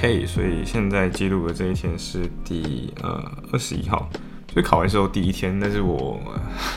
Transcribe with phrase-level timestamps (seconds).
[0.00, 3.20] K，所以现在记录的这一天是第呃
[3.52, 4.08] 二十一号，
[4.52, 5.58] 所以考完之后第一天。
[5.58, 6.20] 但是我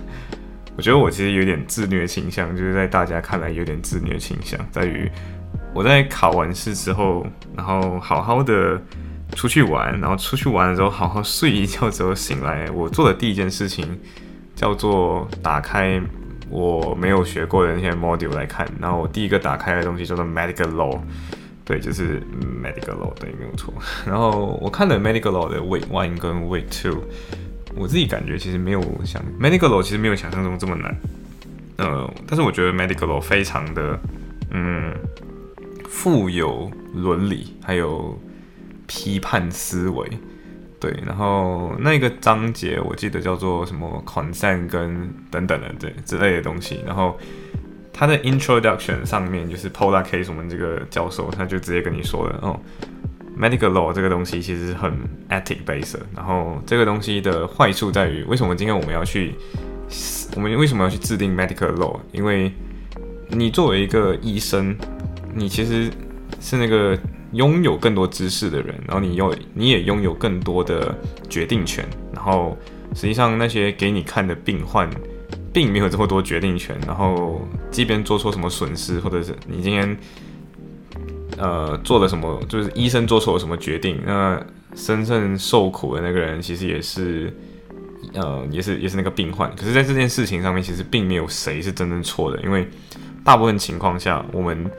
[0.76, 5.10] 我觉得我其实有点自虐倾向，就是在大家看来有点自虐倾向，在于
[5.72, 8.78] 我在考完试之后，然后好好的
[9.34, 13.98] 出去玩，然后出去玩的时候好好睡一觉之后醒来，我做的第一件事情
[14.54, 15.98] 叫做打开
[16.50, 21.00] 我没有学过的那些 module 来看，然后我第一个打开的东西叫做 medical law。
[21.66, 22.22] 对，就是
[22.62, 23.74] medical law，对，没有错。
[24.06, 27.02] 然后我看了 medical law 的 week one 跟 week two，
[27.74, 30.96] 我自己感觉其实没有想 medical law 其实没有想象中这么难。
[31.78, 33.98] 呃，但是我觉得 medical law 非常的
[34.52, 34.94] 嗯
[35.88, 38.16] 富有伦理，还有
[38.86, 40.08] 批判思维。
[40.78, 47.18] 对，然后那个章节我记得叫做什么 consent 跟等等的对之类的东西，然后。
[47.98, 52.60] 他的 introduction 上面就是 Polar Case，我们这个教授他就直接跟你说了哦
[53.38, 54.92] ，medical law 这个东西其实很
[55.30, 59.34] ethic based，然后这个东西的坏处在于，为什么今天我们要去，
[60.34, 61.98] 我们为什么要去制定 medical law？
[62.12, 62.52] 因为
[63.30, 64.76] 你作为一个医生，
[65.34, 65.90] 你其实
[66.38, 66.98] 是那个
[67.32, 70.94] 拥有更多知识的人，然后你有你也拥有更多的
[71.30, 72.54] 决定权，然后
[72.94, 74.86] 实际上那些给你看的病患。
[75.56, 77.40] 并没有这么多决定权，然后
[77.70, 79.96] 即便做错什么损失，或者是你今天
[81.38, 84.38] 呃做了什么，就是医生做错了什么决定，那
[84.74, 87.34] 真正受苦的那个人其实也是
[88.12, 89.50] 呃也是也是那个病患。
[89.56, 92.68] 可是，在这件事情上面，其实并没有谁是真正错的，因为
[93.24, 94.70] 大部分情况下，我们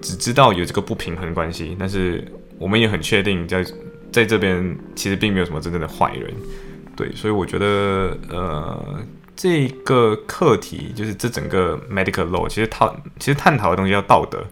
[0.00, 2.26] 只知道有这个不平衡关系，但是
[2.58, 3.64] 我们也很确定在
[4.10, 6.34] 在这边其实并没有什么真正的坏人。
[6.96, 9.04] 对，所以我觉得呃。
[9.36, 14.42] 这个课题就是这整个 medical law，其实讨其实探讨的东西叫道德，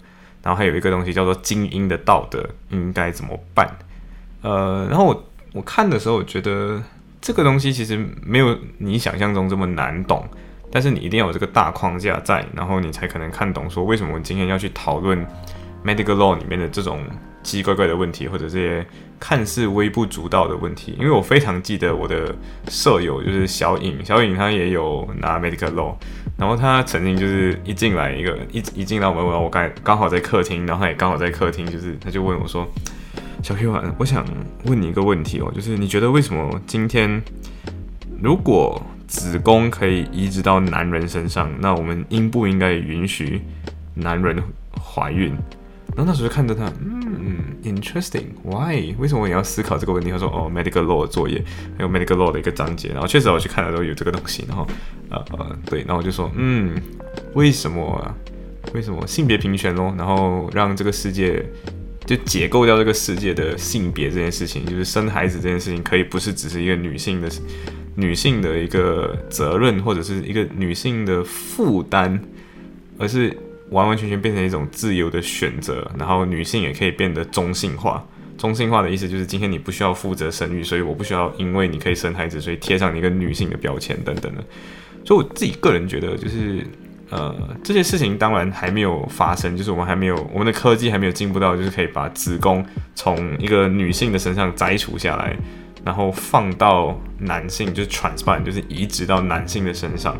[0.42, 3.66] 然后还有一个东西叫做精英的道德应该怎么办？
[4.42, 5.24] 呃，然后我
[5.54, 6.82] 我看的时候，我觉得
[7.22, 10.28] 这个东西其实没有你想象中这么难懂，
[10.70, 15.26] 但是你一定要有这个大框架在，然后你才可能看懂说为什么我今天要去讨论
[15.84, 17.00] medical law 里面的这种。
[17.44, 18.86] 奇奇怪怪的问题，或者这些
[19.20, 22.34] 看似微不足道的问题，因为我非常记得我的
[22.68, 25.94] 舍友就是小颖，小颖她也有拿 medical law，
[26.38, 32.66] 然后她曾经就是一进来一个一一进到我们我刚刚好在客厅，然后她也刚好在客厅，就是她就问我说
[33.44, 34.24] ：“小 Q 啊，我想
[34.64, 37.22] 问你一个问题哦，就是你觉得为什么今天
[38.22, 43.42] 如果子宫可以移植到男人身上，那我们应不应该允许
[43.92, 44.42] 男人
[44.82, 45.36] 怀孕？”
[45.97, 48.93] 然后那时候就看着他，嗯，interesting，why？
[48.99, 50.10] 为什么我也要思考这个问题？
[50.10, 51.41] 他说，哦，medical law 的作业，
[51.78, 52.88] 还有 medical law 的一个章节。
[52.88, 54.44] 然后确实我去看的时候有这个东西。
[54.49, 54.66] 然后，
[55.10, 56.75] 呃呃，对，然后我就说，嗯，
[57.34, 58.15] 为什么？
[58.72, 59.94] 为什么性别平权咯？
[59.97, 61.44] 然后让这个世界
[62.06, 67.31] 就解构掉这个世界的性别这件事情，就是生孩子这件事情，可以不是只是一个女性的
[67.94, 72.19] 女性的一个责任，或者是一个女性的负担，
[72.99, 73.38] 而是。
[73.70, 78.04] 完完全全变成一种自由的选择，然后女性也可以变得中性化。
[78.36, 84.44] 中性化的意思就是，今天你不需要负责生育，所以我不需要因为你可以生孩子，所以贴上一个女性的标签等等的。
[85.04, 86.66] 所以我自己个人觉得，就是
[87.10, 87.32] 呃，
[87.62, 92.64] 这些事情当然还没有发生，就是我们还没有我们的科技还没有进步到，就是可以把子宫
[92.94, 95.36] 从一个女性的身上摘除下来，
[95.84, 100.19] 然后放到男性，就是 transplant，就是移植到男性的身上。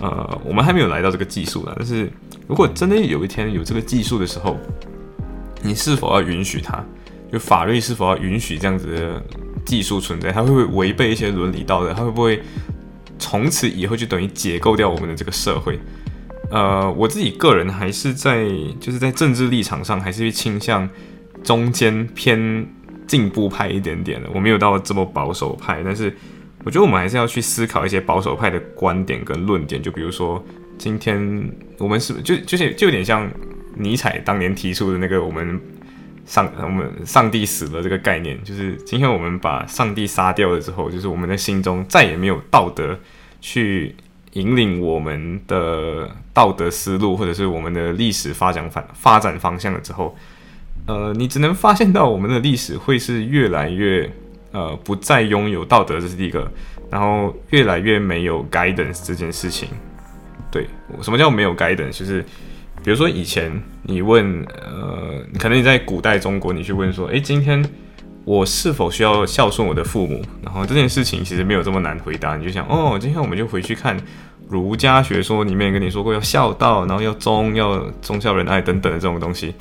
[0.00, 2.10] 呃，我们还没有来到这个技术呢，但是。
[2.46, 4.58] 如果真的有一天有这个技术的时候，
[5.62, 6.84] 你是否要允许它？
[7.32, 9.22] 就法律是否要允许这样子的
[9.64, 10.30] 技术存在？
[10.30, 11.94] 它会不会违背一些伦理道德？
[11.94, 12.42] 它会不会
[13.18, 15.80] 从此以后就等于解构掉我们的这个社会？
[16.50, 18.46] 呃，我自己个人还是在
[18.78, 20.86] 就是在政治立场上，还是倾向
[21.42, 22.66] 中间偏
[23.06, 24.28] 进步派一点点的。
[24.34, 26.14] 我没有到这么保守派，但是
[26.64, 30.44] 我觉得我们还是要去思考一些保守派的观点跟论点，就比如说。
[30.76, 33.30] 今天我们是不就就是就有点像
[33.76, 35.58] 尼采当年提出的那个我们
[36.26, 42.98] 上 我们上帝死了这个概念，就是今天我们把上帝杀掉了之后，就是我们的心中再也没有道德
[43.40, 43.94] 去
[44.32, 50.16] 引领我们的道德思路或者是我们的历史发展反发展方向了之后，
[50.88, 54.10] 呃，你只能发现到我们的历史会是越来越
[54.54, 56.50] 呃不再拥有道德，这是第一个，
[56.90, 59.68] 然后越来越没有 guidance 这件事情。
[60.50, 60.66] 对，
[61.02, 61.98] 什么叫没有 guidance？
[61.98, 62.24] 就是
[62.82, 63.52] 比如说以前
[63.82, 67.62] 你问呃，可能你在古代中国，你去问说，诶，今天
[68.24, 70.22] 我是否需要孝顺我的父母？
[70.42, 73.96] 然后这件事情其实没有这么难回答，你就想，哦，今天我们就回去看
[74.48, 79.52] 儒家学说里面跟你说过要孝道，然后要忠，要忠孝仁爱等等的这种东西。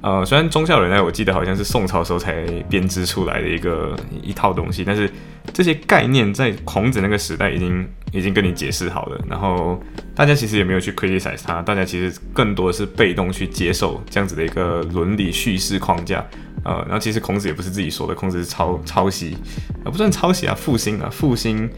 [0.00, 5.10] 呃，虽然忠孝仁爱，我记得好像是宋朝时候才编织出来的一个一套东西，但是
[5.52, 9.82] 这些概念在孔子那个时代已经已经跟你解释好了，然后
[10.14, 16.24] 大家其实也没有去 criticize 他，大家其实更多的是被动去接受这样子的一个伦理叙事框架。
[16.64, 19.36] 呃，然后其实孔子也不是自己说的，孔子是抄抄袭，
[19.84, 21.68] 啊不算抄袭啊，复兴啊，复兴，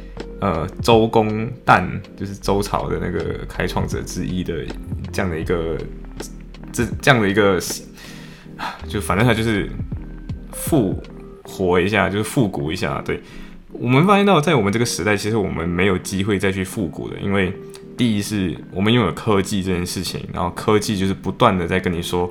[0.41, 1.89] 呃，周公旦
[2.19, 4.55] 就是周朝的那个开创者之一的
[5.11, 5.79] 这样的一个
[6.71, 7.59] 这这样的一个。
[8.87, 9.71] 就反正他就是
[10.53, 11.03] 复
[11.43, 13.01] 活一下，就是复古一下。
[13.05, 13.21] 对
[13.73, 17.53] 我们发现到，在我们这个时代，其实我们没有机会再去复古的，因为
[17.97, 22.31] 第一是我们拥有科技这件事情，然后科技就是不断的在跟你说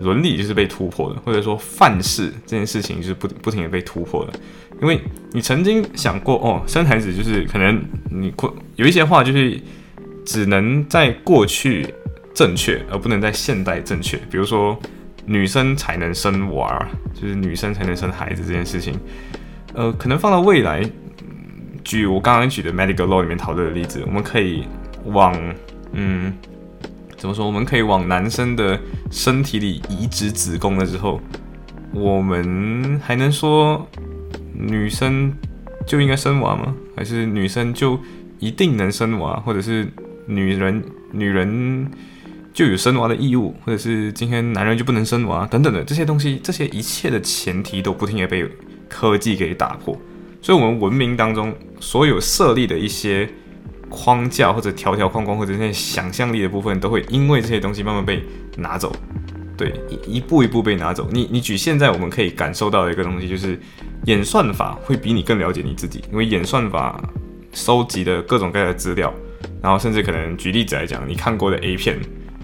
[0.00, 4.32] 伦理就是被突破的，或者说范式这件事情就是不不停的被突破的。
[4.80, 5.00] 因为
[5.32, 9.60] 你曾经想过，哦，生孩子就是可能你过有一些话就是
[10.24, 11.86] 只能在过去
[12.34, 14.78] 正确，而不能在现代正确，比如说。
[15.26, 18.94] 女生才能生娃，就是女生才能生孩子这件事情，
[19.72, 20.82] 呃，可能放到未来，
[21.82, 24.66] 举我刚刚举的 medical law 里面讨论的例子，我们可以
[25.06, 25.34] 往，
[25.92, 26.32] 嗯，
[27.16, 27.46] 怎么说？
[27.46, 28.78] 我们可以往男生的
[29.10, 31.20] 身体里移植子宫了之后，
[31.92, 33.88] 我们还能说
[34.52, 35.32] 女生
[35.86, 36.74] 就应该生娃吗？
[36.94, 37.98] 还是女生就
[38.38, 39.40] 一定能生娃？
[39.40, 39.88] 或者是
[40.26, 41.90] 女人，女人？
[42.54, 48.48] 就有生娃的义务，或者是今天男人就不能生娃等等的这些东西，这些一切的前提都不停的被
[48.88, 49.98] 科技给打破。
[50.40, 53.28] 所以，我们文明当中所有设立的一些
[53.88, 58.22] 框架或者条条框框或者那些想象力的部分，都会因为这些东西慢慢被
[58.56, 58.94] 拿走。
[59.56, 61.08] 对，一一步一步被拿走。
[61.10, 63.58] 你你举现在我们可以感受到的一个东西，就是
[64.04, 67.02] 演算法会比你更了解你自己，因为演算法
[67.52, 69.12] 收集的各种各样的资料，
[69.60, 71.98] 然后甚至可能举例子来讲，你看过的 A 片。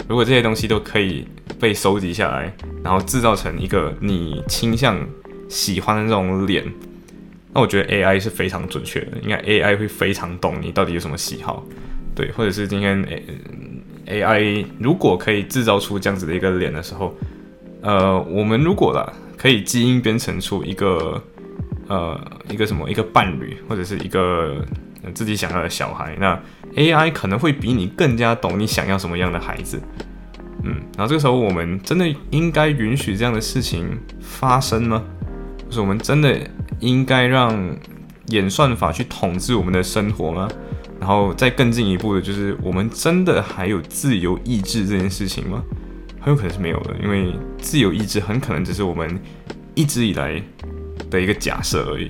[0.08, 1.26] 如果这些东西都可以
[1.58, 2.52] 被收集下来，
[2.82, 4.99] 然后制造成一个你倾向
[5.49, 6.64] 喜欢的那种脸，
[7.52, 9.19] 那我觉得 AI 是非常准确的。
[9.23, 11.64] 应该 AI 会非常懂你到底有什么喜好，
[12.14, 13.02] 对，或者是今天
[14.06, 17.14] A AI 如果可以制造出这样子的一个脸的时候，
[17.82, 21.23] 呃，我们如果啦可以基因编程出一个
[21.87, 24.64] 呃一个什么一个伴侣，或者是一个
[25.14, 26.41] 自己想要的小孩，那。
[26.76, 29.82] AI 可能会比你更加懂你想要什么样的孩子，
[30.62, 35.02] 嗯，然后这个时候我们真的应该允许这样的事情发生吗？
[35.67, 36.38] 就是我们真的
[36.79, 37.76] 应该让
[38.29, 40.49] 演算法去统治我们的生活吗？
[41.00, 45.61] 然后再更进一步的，就是我们真的还有自由意志这件事情吗？
[46.20, 49.20] 很有可能是没有的，因为自由意志很可能只是我们
[49.75, 50.41] 一直以来
[51.11, 52.08] 的一个假设而已。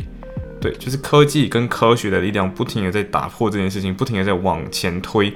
[0.60, 5.32] 对，就是科技跟科学的力量不停的在打破这件事情，不停的在往前推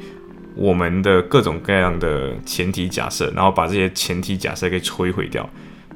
[0.54, 5.48] 我们的各种各样的前提假设，然后把这些前提假设给摧毁掉。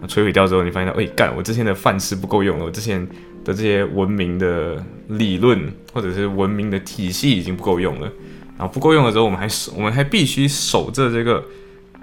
[0.07, 3.07] 摧毁掉之后，你发现，哎，干，我之前的范式不够用了，我之前
[3.45, 5.61] 的这些文明的理论
[5.93, 8.11] 或者是文明的体系已经不够用了。
[8.57, 11.45] 然后不够用的时候，我们还守，我们还必须守着这个。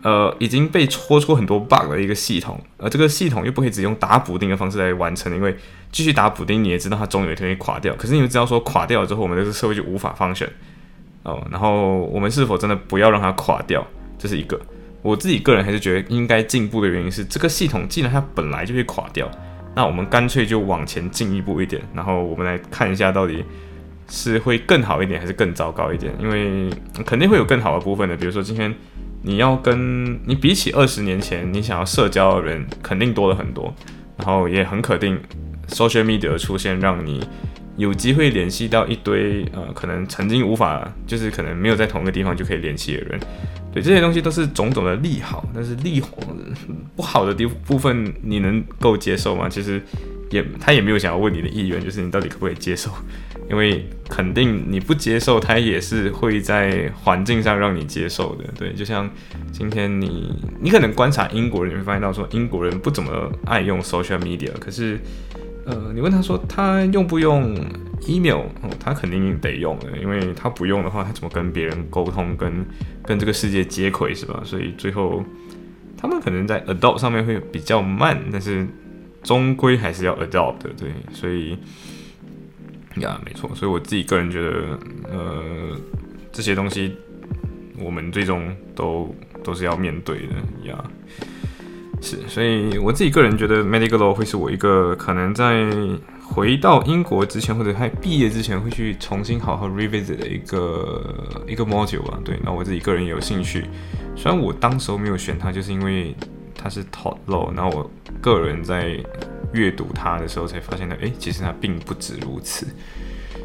[0.05, 5.57] 呃，已经被戳出很多 bug 的一个系统，而这个系统又不可以只用打补丁的方式来完成，因为
[5.91, 7.91] 继续打补丁，你也知道它总有一天会垮掉。
[7.95, 10.47] 可是你们知道说垮掉了之后，我们这个社会就无法方选
[11.23, 11.43] 哦。
[11.49, 13.83] 然后我们是否真的不要让它垮掉？
[14.19, 14.61] 这是一个，
[15.01, 19.27] 我自己个人还是觉得应该进步的原因是，这个系统既然它本来就会垮掉，
[19.73, 23.43] 那我们干脆就往前进一步一点，然后我们来看一下到底
[24.07, 26.69] 是会更好一点还是更糟糕一点，因为
[27.03, 28.71] 肯定会有更好的部分的，比如说今天。
[29.27, 33.73] 你要跟你比起二十年前，你想要社交的人肯定多了很多，
[34.17, 35.19] 然后也很肯定
[35.67, 37.27] ，social media 的出现让你
[37.75, 43.19] 有机会联系到一堆呃，可能曾经无法，就是可能没有在同一个地方就可以联系的人，
[43.73, 45.99] 对这些东西都是种种的利好，但是利
[46.95, 49.49] 不好的地部分你能够接受吗？
[49.49, 49.81] 其实
[50.29, 52.91] 也他也没有想要问你的意愿，就是你到底可不可以接受。
[53.49, 58.43] 因为肯定你不接受，他也是会在环境上让你接受的。
[58.57, 59.09] 对，就像
[59.51, 64.51] 今天你，你可能观察英国人，你会发现到说英国人不怎么爱用 social media。
[64.59, 64.99] 可是，
[65.65, 67.55] 呃，你问他说他用不用
[68.07, 72.65] email，哦他肯定得用的，因为他不用的话，他怎么跟别人沟通，跟
[73.03, 74.41] 跟这个世界接轨是吧？
[74.43, 75.23] 所以最后，
[75.97, 78.67] 他们可能在 adopt 上面会比较慢，但是
[79.23, 81.57] 终归还是要 adopt 的，对，所以
[83.01, 84.79] 呀，没错，所以我自己个人觉得，
[85.11, 85.77] 呃，
[86.31, 86.95] 这些东西
[87.77, 90.35] 我们最终都都是要面对的
[90.69, 90.83] 呀。
[92.01, 95.65] 是，所以我自己个人觉得 medical law 会是我一个可能在
[96.21, 101.15] 回到英国之前，或者还毕业之前会去重新好好 revisit 的一个
[101.47, 102.19] 一个 module 吧。
[102.23, 103.65] 对，那我自己个人也有兴趣。
[104.15, 106.15] 虽然我当时候没有选它，就是因为
[106.65, 108.97] 他是 Top Low，然后我个人在
[109.53, 112.65] 阅读他的时候才发现的，哎，其实他并不止如此，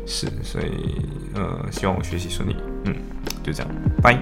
[0.06, 2.96] 是，所以，呃，希望我学习顺利，嗯，
[3.42, 3.70] 就这样，
[4.02, 4.18] 拜。